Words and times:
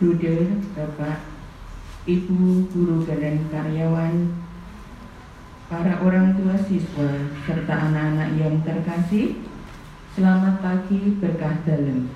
Bruder, 0.00 0.48
Bapak, 0.72 1.28
Ibu, 2.08 2.72
guru 2.72 3.04
dan 3.04 3.44
karyawan, 3.52 4.32
para 5.68 6.00
orang 6.00 6.40
tua 6.40 6.56
siswa, 6.56 7.28
serta 7.44 7.92
anak-anak 7.92 8.32
yang 8.40 8.64
terkasih, 8.64 9.44
selamat 10.16 10.64
pagi 10.64 11.20
berkah 11.20 11.52
dalam. 11.68 12.08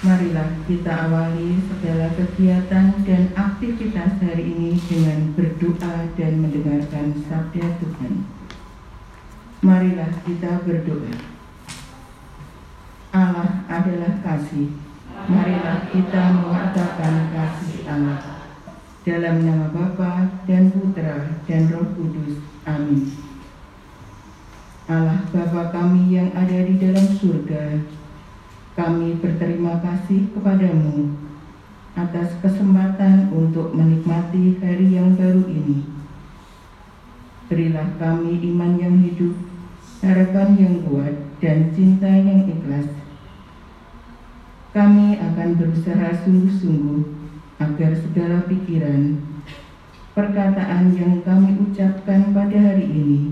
Marilah 0.00 0.48
kita 0.64 0.92
awali 1.12 1.60
segala 1.60 2.16
kegiatan 2.16 2.96
dan 3.04 3.22
aktivitas 3.36 4.16
hari 4.24 4.56
ini 4.56 4.80
dengan 4.88 5.36
berdoa 5.36 6.08
dan 6.16 6.40
mendengarkan 6.40 7.12
sabda 7.28 7.76
Tuhan. 7.76 8.24
Marilah 9.60 10.16
kita 10.24 10.64
berdoa. 10.64 11.41
Adalah 13.72 14.20
kasih. 14.20 14.68
Marilah 15.32 15.88
kita 15.88 16.22
mengatakan 16.36 17.32
kasih 17.32 17.88
Allah. 17.88 18.20
Dalam 19.00 19.48
nama 19.48 19.72
Bapa 19.72 20.28
dan 20.44 20.68
Putra 20.68 21.40
dan 21.48 21.72
Roh 21.72 21.88
Kudus. 21.96 22.36
Amin. 22.68 23.08
Allah 24.92 25.24
Bapa 25.32 25.72
kami 25.72 26.12
yang 26.12 26.36
ada 26.36 26.68
di 26.68 26.76
dalam 26.76 27.16
surga, 27.16 27.80
kami 28.76 29.16
berterima 29.24 29.80
kasih 29.80 30.28
kepadamu 30.36 31.16
atas 31.96 32.28
kesempatan 32.44 33.32
untuk 33.32 33.72
menikmati 33.72 34.60
hari 34.60 35.00
yang 35.00 35.16
baru 35.16 35.48
ini. 35.48 35.80
Berilah 37.48 37.88
kami 37.96 38.36
iman 38.52 38.76
yang 38.76 39.00
hidup, 39.00 39.32
harapan 40.04 40.60
yang 40.60 40.74
kuat, 40.84 41.16
dan 41.40 41.72
cinta 41.72 42.12
yang 42.12 42.52
ikhlas 42.52 43.01
kami 44.72 45.20
akan 45.20 45.48
berusaha 45.60 46.16
sungguh-sungguh 46.24 47.04
agar 47.60 47.92
segala 47.92 48.40
pikiran, 48.48 49.20
perkataan 50.16 50.96
yang 50.96 51.20
kami 51.20 51.60
ucapkan 51.60 52.32
pada 52.32 52.56
hari 52.56 52.88
ini, 52.88 53.22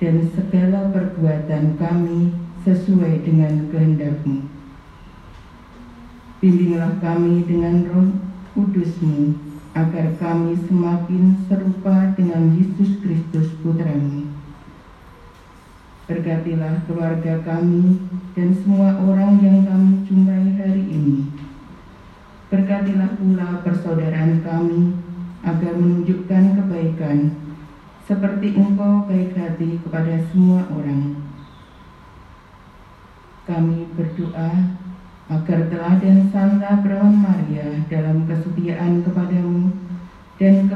dan 0.00 0.24
segala 0.32 0.88
perbuatan 0.90 1.76
kami 1.76 2.32
sesuai 2.64 3.28
dengan 3.28 3.68
kehendak-Mu. 3.68 4.48
Bimbinglah 6.40 6.96
kami 7.00 7.44
dengan 7.44 7.84
roh 7.92 8.10
kudus-Mu, 8.56 9.36
agar 9.76 10.16
kami 10.16 10.56
semakin 10.64 11.44
serupa 11.44 12.12
dengan 12.16 12.56
Yesus 12.56 13.04
Kristus 13.04 13.52
Putramu. 13.60 14.33
Berkatilah 16.04 16.84
keluarga 16.84 17.40
kami 17.40 17.96
dan 18.36 18.52
semua 18.52 18.92
orang 19.00 19.40
yang 19.40 19.64
kami 19.64 20.04
jumpai 20.04 20.52
hari 20.60 20.84
ini. 20.84 21.32
Berkatilah 22.52 23.16
pula 23.16 23.64
persaudaraan 23.64 24.44
kami 24.44 25.00
agar 25.40 25.72
menunjukkan 25.72 26.60
kebaikan 26.60 27.32
seperti 28.04 28.52
engkau 28.52 29.08
baik 29.08 29.32
hati 29.32 29.80
kepada 29.80 30.20
semua 30.28 30.68
orang. 30.76 31.24
Kami 33.48 33.88
berdoa 33.96 34.76
agar 35.32 35.58
teladan 35.72 36.28
Santa 36.28 36.84
Perawan 36.84 37.16
Maria 37.16 37.80
dalam 37.88 38.28
kesetiaan 38.28 39.00
kepadamu 39.00 39.72
dan 40.36 40.68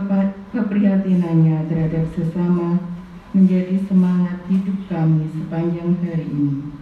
keprihatinannya 0.57 1.69
terhadap 1.69 2.05
sesama 2.17 2.97
menjadi 3.37 3.77
semangat 3.85 4.41
hidup 4.49 4.89
kami 4.89 5.29
sepanjang 5.37 6.01
hari 6.01 6.25
ini. 6.25 6.73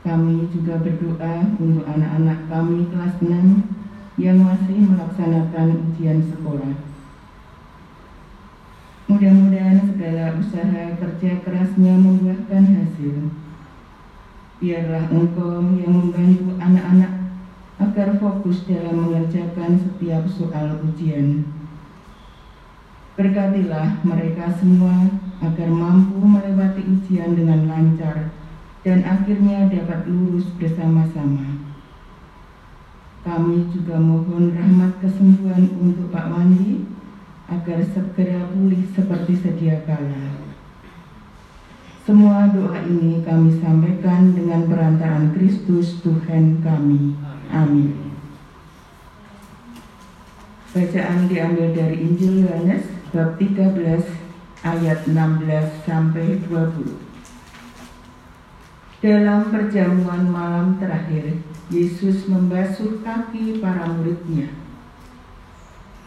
Kami 0.00 0.48
juga 0.52 0.80
berdoa 0.80 1.52
untuk 1.60 1.84
anak-anak 1.84 2.48
kami 2.48 2.88
kelas 2.88 3.16
6 3.20 4.20
yang 4.20 4.40
masih 4.40 4.78
melaksanakan 4.88 5.68
ujian 5.92 6.20
sekolah. 6.32 6.76
Mudah-mudahan 9.04 9.84
segala 9.84 10.40
usaha 10.40 10.82
kerja 10.96 11.30
kerasnya 11.44 11.92
membuahkan 12.00 12.64
hasil. 12.64 13.16
Biarlah 14.64 15.12
engkau 15.12 15.60
yang 15.76 15.92
membantu 15.92 16.56
anak-anak 16.56 17.12
agar 17.84 18.16
fokus 18.16 18.64
dalam 18.64 18.96
mengerjakan 18.96 19.76
setiap 19.76 20.24
soal 20.24 20.80
ujian 20.88 21.44
Berkatilah 23.14 24.02
mereka 24.02 24.50
semua 24.58 25.06
agar 25.38 25.70
mampu 25.70 26.18
melewati 26.18 26.82
ujian 26.82 27.38
dengan 27.38 27.70
lancar 27.70 28.34
dan 28.82 29.06
akhirnya 29.06 29.70
dapat 29.70 30.10
lulus 30.10 30.50
bersama-sama. 30.58 31.62
Kami 33.22 33.70
juga 33.70 34.02
mohon 34.02 34.50
rahmat 34.52 34.98
kesembuhan 34.98 35.62
untuk 35.78 36.10
Pak 36.10 36.26
Wandi 36.26 36.90
agar 37.46 37.86
segera 37.86 38.50
pulih 38.50 38.82
seperti 38.92 39.32
sedia 39.38 39.78
kala. 39.86 40.42
Semua 42.04 42.50
doa 42.50 42.82
ini 42.84 43.24
kami 43.24 43.62
sampaikan 43.62 44.36
dengan 44.36 44.68
perantaraan 44.68 45.32
Kristus 45.32 46.02
Tuhan 46.04 46.60
kami. 46.60 47.16
Amin. 47.48 48.12
Bacaan 50.74 51.30
diambil 51.30 51.70
dari 51.72 51.96
Injil 52.02 52.44
Yohanes 52.44 52.93
bab 53.14 53.38
13 53.38 53.78
ayat 54.66 55.06
16 55.06 55.86
sampai 55.86 56.42
20. 56.50 56.98
Dalam 58.98 59.54
perjamuan 59.54 60.26
malam 60.26 60.82
terakhir, 60.82 61.38
Yesus 61.70 62.26
membasuh 62.26 63.06
kaki 63.06 63.62
para 63.62 63.86
muridnya. 63.86 64.50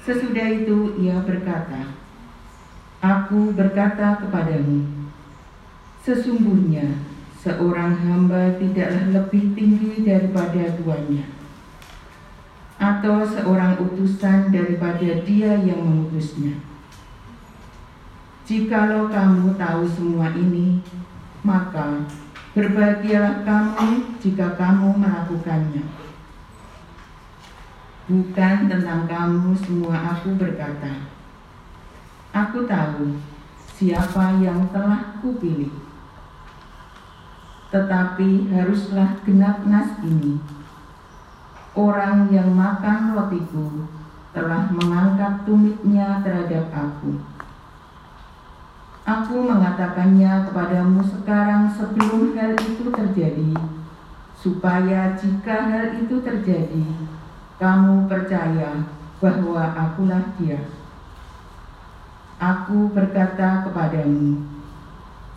Sesudah 0.04 0.52
itu 0.52 1.00
ia 1.00 1.24
berkata, 1.24 1.96
Aku 3.00 3.56
berkata 3.56 4.20
kepadamu, 4.28 5.08
sesungguhnya 6.04 7.08
seorang 7.40 8.04
hamba 8.04 8.60
tidaklah 8.60 9.16
lebih 9.16 9.56
tinggi 9.56 10.04
daripada 10.04 10.76
tuannya, 10.76 11.24
atau 12.76 13.24
seorang 13.24 13.80
utusan 13.80 14.52
daripada 14.52 15.24
dia 15.24 15.56
yang 15.56 15.88
mengutusnya. 15.88 16.76
Jikalau 18.48 19.12
kamu 19.12 19.60
tahu 19.60 19.84
semua 19.84 20.32
ini, 20.32 20.80
maka 21.44 22.00
berbahagialah 22.56 23.44
kamu 23.44 24.16
jika 24.24 24.56
kamu 24.56 24.96
melakukannya. 24.96 25.84
Bukan 28.08 28.56
tentang 28.72 29.04
kamu 29.04 29.52
semua 29.52 30.16
aku 30.16 30.40
berkata. 30.40 31.12
Aku 32.32 32.64
tahu 32.64 33.20
siapa 33.76 34.40
yang 34.40 34.72
telah 34.72 35.20
kupilih. 35.20 35.76
Tetapi 37.68 38.48
haruslah 38.48 39.12
genap 39.28 39.68
nas 39.68 39.92
ini. 40.08 40.40
Orang 41.76 42.32
yang 42.32 42.56
makan 42.56 43.12
rotiku 43.12 43.92
telah 44.32 44.72
mengangkat 44.72 45.44
tumitnya 45.44 46.24
terhadap 46.24 46.72
aku 46.72 47.37
Aku 49.08 49.40
mengatakannya 49.40 50.52
kepadamu 50.52 51.00
sekarang 51.00 51.72
sebelum 51.72 52.36
hal 52.36 52.60
itu 52.60 52.92
terjadi, 52.92 53.56
supaya 54.36 55.16
jika 55.16 55.64
hal 55.64 55.96
itu 55.96 56.20
terjadi, 56.20 56.84
kamu 57.56 58.04
percaya 58.12 58.84
bahwa 59.24 59.64
akulah 59.80 60.36
dia. 60.36 60.60
Aku 62.36 62.92
berkata 62.92 63.64
kepadamu, 63.64 64.44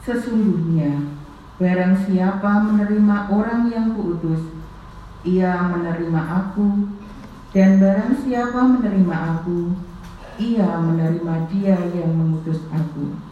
sesungguhnya 0.03 1.15
barang 1.63 2.11
siapa 2.11 2.67
menerima 2.67 3.31
orang 3.31 3.71
yang 3.71 3.95
kuutus, 3.95 4.51
ia 5.23 5.71
menerima 5.71 6.23
aku, 6.27 6.91
dan 7.55 7.79
barang 7.79 8.19
siapa 8.27 8.67
menerima 8.67 9.15
aku, 9.15 9.79
ia 10.43 10.75
menerima 10.75 11.35
dia 11.55 11.79
yang 11.95 12.19
mengutus 12.19 12.67
aku. 12.75 13.30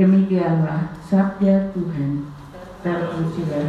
Demikianlah 0.00 0.96
sabda 1.04 1.76
Tuhan. 1.76 2.32
Terpujilah 2.80 3.68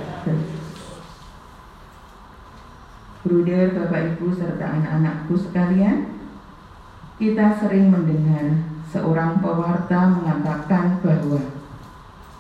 Bruder, 3.20 3.76
Bapak 3.76 4.16
Ibu, 4.16 4.32
serta 4.32 4.80
anak-anakku 4.80 5.36
sekalian, 5.36 6.24
kita 7.20 7.52
sering 7.60 7.92
mendengar 7.92 8.64
seorang 8.88 9.44
pewarta 9.44 10.16
mengatakan 10.16 11.04
bahwa 11.04 11.68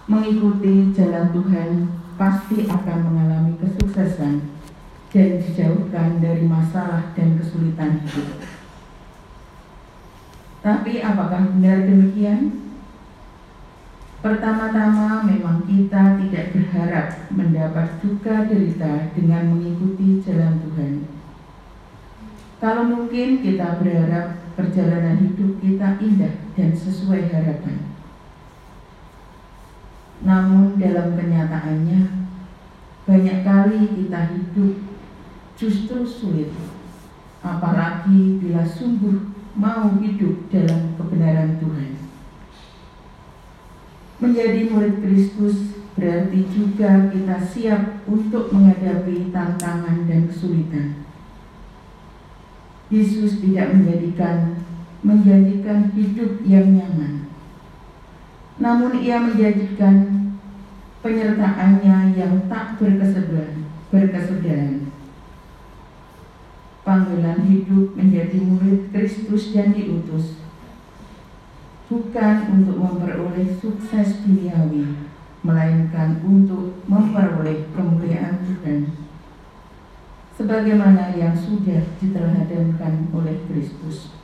mengikuti 0.07 0.95
jalan 0.95 1.27
Tuhan 1.35 1.91
pasti 2.15 2.71
akan 2.71 2.97
mengalami 3.11 3.59
kesuksesan 3.59 4.55
dan 5.11 5.29
dijauhkan 5.43 6.23
dari 6.23 6.47
masalah 6.47 7.11
dan 7.11 7.35
kesulitan 7.35 7.99
hidup. 8.07 8.39
Tapi 10.63 11.03
apakah 11.03 11.59
benar 11.59 11.83
demikian? 11.83 12.70
Pertama-tama 14.21 15.25
memang 15.25 15.65
kita 15.65 16.13
tidak 16.21 16.53
berharap 16.53 17.25
mendapat 17.33 17.97
duka 18.05 18.45
derita 18.45 19.09
dengan 19.17 19.49
mengikuti 19.49 20.21
jalan 20.21 20.61
Tuhan. 20.61 21.09
Kalau 22.61 22.85
mungkin 22.85 23.41
kita 23.41 23.81
berharap 23.81 24.45
perjalanan 24.53 25.25
hidup 25.25 25.57
kita 25.57 25.97
indah 25.97 26.37
dan 26.53 26.69
sesuai 26.69 27.33
harapan. 27.33 27.81
Namun 30.21 30.77
dalam 30.77 31.17
kenyataannya 31.17 32.29
banyak 33.09 33.39
kali 33.41 33.81
kita 33.89 34.21
hidup 34.37 34.73
justru 35.57 36.05
sulit 36.05 36.53
apalagi 37.41 38.37
bila 38.37 38.61
sungguh 38.61 39.33
mau 39.57 39.97
hidup 39.97 40.45
dalam 40.53 40.93
kebenaran 40.93 41.57
Tuhan. 41.57 42.10
Menjadi 44.21 44.69
murid 44.69 45.01
Kristus 45.01 45.81
berarti 45.97 46.45
juga 46.53 47.09
kita 47.09 47.41
siap 47.41 48.05
untuk 48.05 48.53
menghadapi 48.53 49.33
tantangan 49.33 50.05
dan 50.05 50.29
kesulitan. 50.29 51.01
Yesus 52.93 53.41
tidak 53.41 53.73
menjadikan 53.73 54.61
menjanjikan 55.01 55.89
hidup 55.97 56.45
yang 56.45 56.69
nyaman. 56.77 57.25
Namun 58.61 59.01
ia 59.01 59.17
menjanjikan 59.17 60.29
penyertaannya 61.01 62.13
yang 62.13 62.45
tak 62.45 62.77
berkesudahan, 62.77 63.65
berkesudahan. 63.89 64.93
Panggilan 66.85 67.41
hidup 67.49 67.97
menjadi 67.97 68.37
murid 68.37 68.93
Kristus 68.93 69.53
dan 69.53 69.73
diutus 69.73 70.40
bukan 71.91 72.35
untuk 72.55 72.79
memperoleh 72.79 73.51
sukses 73.59 74.23
duniawi, 74.23 75.11
melainkan 75.43 76.23
untuk 76.23 76.79
memperoleh 76.87 77.67
kemuliaan 77.75 78.39
Tuhan. 78.47 78.95
Sebagaimana 80.39 81.11
yang 81.19 81.35
sudah 81.35 81.83
diteladankan 81.99 83.11
oleh 83.11 83.43
Kristus. 83.51 84.15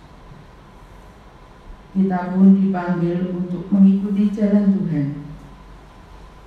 Kita 1.91 2.31
pun 2.31 2.55
dipanggil 2.55 3.35
untuk 3.35 3.67
mengikuti 3.67 4.31
jalan 4.31 4.71
Tuhan. 4.71 5.07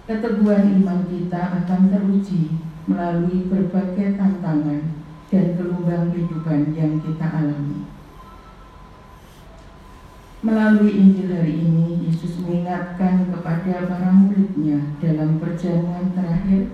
Keteguhan 0.08 0.80
iman 0.80 1.04
kita 1.04 1.60
akan 1.62 1.92
teruji 1.92 2.56
melalui 2.88 3.46
berbagai 3.46 4.16
tantangan 4.16 5.04
dan 5.28 5.46
gelombang 5.54 6.10
kehidupan 6.10 6.74
yang 6.74 6.98
kita 6.98 7.26
alami. 7.28 7.99
Melalui 10.40 10.96
Injil 10.96 11.36
hari 11.36 11.52
ini, 11.52 12.08
Yesus 12.08 12.40
mengingatkan 12.40 13.28
kepada 13.28 13.84
para 13.84 14.08
muridnya 14.08 14.80
dalam 14.96 15.36
perjamuan 15.36 16.16
terakhir 16.16 16.72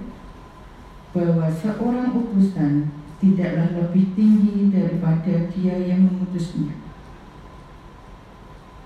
bahwa 1.11 1.51
seorang 1.51 2.15
utusan 2.15 2.95
tidaklah 3.19 3.75
lebih 3.75 4.15
tinggi 4.15 4.71
daripada 4.71 5.51
dia 5.51 5.83
yang 5.83 6.07
mengutusnya. 6.07 6.79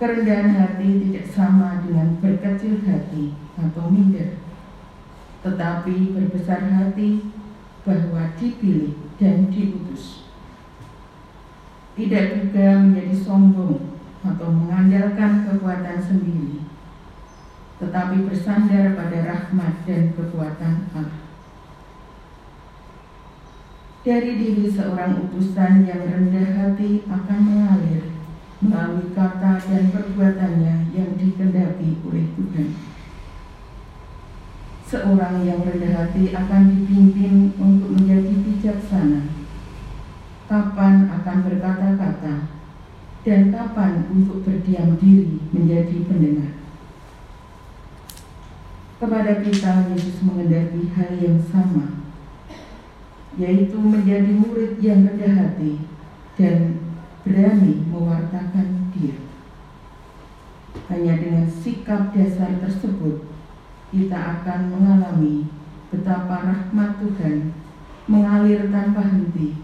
Kerendahan 0.00 0.56
hati 0.56 0.88
tidak 1.04 1.28
sama 1.28 1.84
dengan 1.84 2.16
berkecil 2.16 2.80
hati 2.80 3.36
atau 3.60 3.84
minder, 3.92 4.40
tetapi 5.44 6.16
berbesar 6.16 6.72
hati 6.72 7.28
bahwa 7.84 8.32
dipilih 8.32 8.96
dan 9.20 9.52
diutus. 9.52 10.24
Tidak 12.00 12.24
juga 12.32 12.80
menjadi 12.80 13.12
sombong 13.12 13.99
atau 14.20 14.48
mengandalkan 14.52 15.48
kekuatan 15.48 15.96
sendiri, 15.96 16.68
tetapi 17.80 18.28
bersandar 18.28 18.92
pada 18.92 19.18
rahmat 19.24 19.74
dan 19.88 20.12
kekuatan 20.12 20.74
Allah. 20.92 21.24
Dari 24.00 24.32
diri 24.40 24.64
seorang 24.64 25.28
utusan 25.28 25.84
yang 25.84 26.08
rendah 26.08 26.48
hati 26.56 27.04
akan 27.04 27.40
mengalir 27.44 28.16
melalui 28.60 29.12
kata 29.12 29.60
dan 29.60 29.92
perbuatannya 29.92 30.92
yang 30.92 31.16
dikendaki 31.16 32.00
oleh 32.04 32.28
Tuhan. 32.32 32.68
Seorang 34.88 35.44
yang 35.44 35.64
rendah 35.64 35.92
hati 35.96 36.32
akan 36.32 36.62
dipimpin 36.72 37.56
untuk 37.60 37.92
menjadi 37.92 38.40
bijaksana. 38.40 39.20
Kapan 40.48 41.08
akan 41.08 41.36
berkata-kata 41.46 42.34
dan 43.20 43.52
kapan 43.52 44.08
berdiam 44.42 44.96
diri 45.00 45.40
menjadi 45.52 45.96
pendengar. 46.08 46.52
Kepada 49.00 49.40
kita 49.40 49.88
Yesus 49.96 50.20
mengendaki 50.20 50.92
hal 50.92 51.16
yang 51.16 51.40
sama, 51.40 52.04
yaitu 53.40 53.80
menjadi 53.80 54.28
murid 54.28 54.76
yang 54.84 55.08
rendah 55.08 55.32
hati 55.32 55.80
dan 56.36 56.84
berani 57.24 57.80
mewartakan 57.88 58.92
dia. 58.92 59.16
Hanya 60.92 61.16
dengan 61.16 61.46
sikap 61.48 62.12
dasar 62.12 62.60
tersebut, 62.60 63.24
kita 63.90 64.16
akan 64.16 64.60
mengalami 64.70 65.48
betapa 65.90 66.46
rahmat 66.46 67.00
Tuhan 67.02 67.56
mengalir 68.06 68.70
tanpa 68.70 69.02
henti 69.02 69.58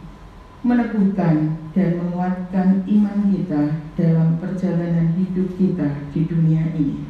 meneguhkan 0.67 1.62
dan 1.70 1.90
menguatkan 2.02 2.82
iman 2.82 3.19
kita 3.31 3.85
dalam 3.96 4.37
perjalanan 4.37 5.16
hidup 5.16 5.56
kita 5.56 6.04
di 6.12 6.28
dunia 6.28 6.69
ini. 6.76 7.08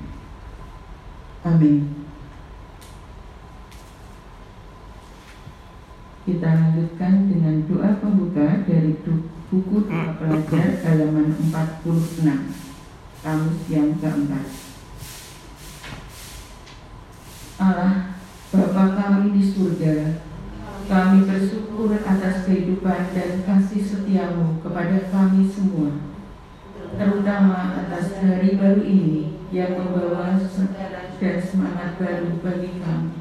Amin. 1.43 2.07
Kita 6.27 6.47
lanjutkan 6.47 7.31
dengan 7.31 7.63
doa 7.71 8.03
pembuka 8.03 8.67
dari 8.67 8.99
buku 9.47 9.77
doa 9.87 10.19
pelajar 10.19 10.83
halaman 10.83 11.39
46, 11.39 12.27
Kamus 13.23 13.59
yang 13.71 13.95
keempat. 13.99 14.47
Allah, 17.63 18.19
Bapa 18.51 18.85
kami 18.95 19.39
di 19.39 19.43
surga, 19.43 20.23
kami 20.87 21.27
bersyukur 21.31 21.95
atas 21.95 22.47
kehidupan 22.47 23.11
dan 23.15 23.43
kasih 23.47 23.83
setiamu 23.83 24.59
kepada 24.67 25.07
kami 25.11 25.47
semua, 25.47 26.16
terutama 26.97 27.77
atas 27.85 28.17
hari 28.25 28.57
baru 28.57 28.81
ini 28.81 29.37
yang 29.53 29.77
membawa 29.77 30.41
dan 31.17 31.37
semangat 31.41 31.97
baru 32.01 32.41
bagi 32.41 32.81
kami. 32.81 33.13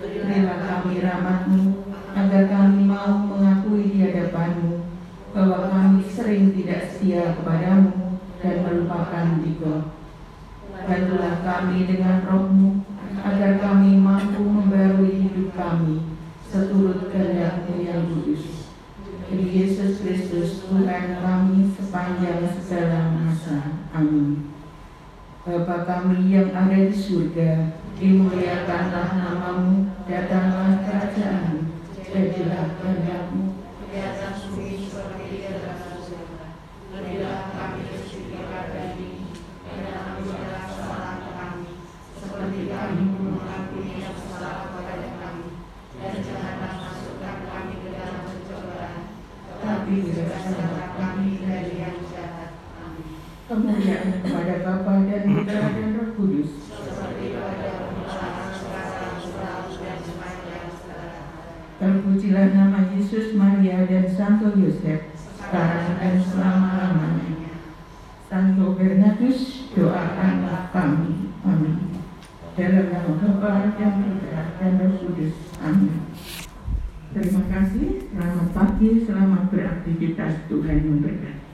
Berilah 0.00 0.60
kami 0.64 1.04
rahmatmu 1.04 1.64
agar 2.12 2.44
kami 2.48 2.88
mau 2.88 3.16
mengakui 3.20 3.92
di 3.92 3.98
hadapanmu 4.04 4.84
bahwa 5.32 5.68
kami 5.72 6.04
sering 6.08 6.52
tidak 6.56 6.92
setia 6.92 7.36
kepadamu 7.36 8.20
dan 8.40 8.56
melupakan 8.64 9.40
dikau. 9.40 9.92
Bantulah 10.72 11.36
kami 11.44 11.88
dengan 11.88 12.24
rohmu 12.24 12.84
agar 13.20 13.60
kami 13.60 14.00
mampu 14.00 14.40
membarui 14.40 15.28
hidup 15.28 15.52
kami 15.56 16.12
seturut 16.48 17.12
kehendakmu 17.12 17.80
yang 17.80 18.08
kudus. 18.08 18.72
Demi 19.32 19.48
Yesus 19.48 20.04
Kristus, 20.04 20.68
Tuhan 20.68 21.16
kami 21.24 21.72
sepanjang 21.72 22.44
segala 22.52 23.16
masa. 23.16 23.80
Amin. 23.96 24.52
Bapa 25.42 25.88
kami 25.88 26.30
yang 26.30 26.52
ada 26.52 26.76
di 26.76 26.94
surga, 27.32 27.80
dimuliakanlah 27.96 29.08
namamu, 29.16 29.88
datanglah 30.04 30.84
kerajaanmu, 30.84 31.80
jadilah 31.96 32.76
kehendakmu, 32.76 33.56
di 33.88 33.96
atas 34.04 34.52
bumi 34.52 34.84
seperti 34.84 35.24
di 35.40 35.48
atas 35.48 36.04
surga. 36.12 36.60
Berilah 36.92 37.56
kami 37.56 37.88
rezeki 37.88 38.36
pada 38.52 39.00
ini, 39.00 39.32
dan 39.64 39.96
ampunilah 39.96 40.60
kesalahan 40.68 41.24
kami, 41.32 41.72
seperti 42.20 42.60
kami 42.68 43.00
mengampuni 43.16 44.04
yang 44.04 44.18
salah 44.28 44.68
kepada 44.68 45.08
kami 45.16 45.48
dan 45.96 46.14
janganlah 46.20 46.74
masukkan 46.84 47.36
kami 47.48 47.74
ke 47.80 47.88
dalam 47.96 48.22
pencobaan, 48.28 49.02
tapi 49.56 49.94
bebaskanlah 50.04 50.88
kami 51.00 51.28
dari 51.40 51.80
yang 51.80 51.96
jahat. 52.12 52.60
Amin. 52.76 53.24
Kemuliaan 53.48 54.20
kepada 54.20 54.54
Bapa 54.64 54.92
dan 55.08 55.22
Putra 55.32 55.64
dan 55.72 55.96
Roh 55.96 56.10
Kudus. 56.16 56.52
Seperti 56.72 57.36
pada 57.36 57.68
permulaan, 57.84 58.48
sekarang, 58.56 59.16
selalu 59.20 59.70
dan 59.84 59.98
sepanjang 60.00 60.70
sekarang. 60.72 61.26
Terpujilah 61.76 62.48
nama 62.56 62.80
Yesus, 62.96 63.36
Maria, 63.36 63.84
dan 63.84 64.00
Santo 64.12 64.52
Yosef, 64.60 65.16
sekarang 65.40 65.96
dan 65.96 66.14
selama-lamanya. 66.20 67.56
Santo 68.28 68.76
Bernardus, 68.76 69.72
doakanlah 69.72 70.68
kami. 70.72 71.32
Amin. 71.44 72.00
Dalam 72.52 72.92
nama 72.92 73.12
Bapa 73.16 73.72
dan 73.80 73.92
Putra 74.04 74.42
dan 74.60 74.72
Roh. 74.76 75.32
Amin. 75.64 75.96
Terima 77.12 77.42
kasih. 77.48 78.08
Selamat 78.12 78.48
pagi. 78.56 79.04
Selamat 79.04 79.42
beraktivitas. 79.52 80.48
Tuhan 80.48 80.80
memberkati. 80.80 81.51